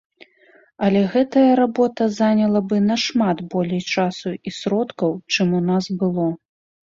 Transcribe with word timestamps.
Але 0.85 1.01
гэтая 1.15 1.49
работа 1.59 2.07
заняла 2.19 2.61
бы 2.71 2.79
нашмат 2.91 3.43
болей 3.51 3.83
часу 3.97 4.29
і 4.49 4.57
сродкаў, 4.61 5.11
чым 5.37 5.47
у 5.59 5.61
нас 5.69 5.85
было. 6.01 6.27